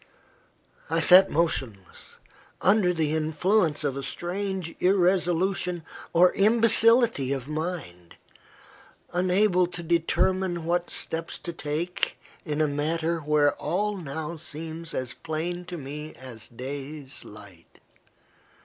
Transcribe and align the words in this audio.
I 0.89 0.99
sat 0.99 1.29
motionless, 1.29 2.17
under 2.59 2.91
the 2.91 3.13
influence 3.15 3.83
of 3.83 3.95
a 3.95 4.01
strange 4.01 4.75
irresolution 4.79 5.83
or 6.11 6.31
imbecility 6.33 7.31
of 7.31 7.47
mind, 7.47 8.15
unable 9.13 9.67
to 9.67 9.83
determine 9.83 10.65
what 10.65 10.89
steps 10.89 11.37
to 11.37 11.53
take 11.53 12.17
in 12.45 12.61
a 12.61 12.67
matter 12.67 13.19
where 13.19 13.53
all 13.57 13.95
now 13.95 14.37
seems 14.37 14.95
as 14.95 15.13
plain 15.13 15.65
to 15.65 15.77
me 15.77 16.15
as 16.15 16.47
days 16.47 17.23
light. 17.23 17.79